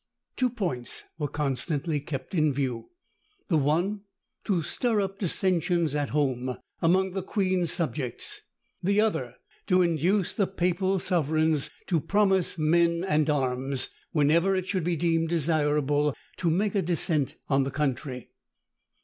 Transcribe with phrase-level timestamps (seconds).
[0.35, 2.89] Two points were constantly kept in view:
[3.49, 4.01] the one
[4.45, 8.41] to stir up dissensions at home, among the queen's subjects;
[8.81, 9.35] the other
[9.67, 15.29] to induce the papal sovereigns to promise men and arms, whenever it should be deemed
[15.29, 18.31] desirable to make a descent on the country.